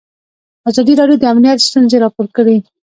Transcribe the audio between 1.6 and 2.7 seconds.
ستونزې راپور کړي.